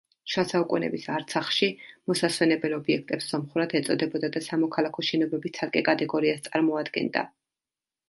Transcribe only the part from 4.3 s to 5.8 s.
და სამოქალაქო შენობების